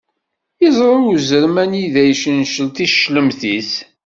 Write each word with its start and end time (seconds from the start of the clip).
Iẓṛa 0.67 0.99
uzrem 1.11 1.55
anida 1.63 2.01
iccencel 2.11 2.67
ticlemt-is. 2.69 3.71